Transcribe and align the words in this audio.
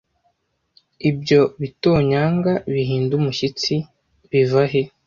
ibyo 1.09 1.41
bitonyanga 1.61 2.51
bihinda 2.73 3.11
umushyitsi 3.19 3.73
biva 4.31 4.63
he 4.71 4.81